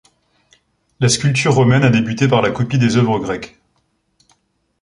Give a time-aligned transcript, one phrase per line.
[0.99, 3.61] La sculpture romaine a débuté par la copie des œuvres grecques.